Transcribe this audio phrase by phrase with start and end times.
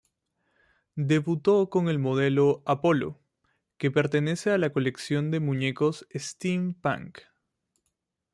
[0.95, 3.19] Debutó con el modelo "Apollo",
[3.77, 7.19] que pertenece a la colección de muñecos Steampunk.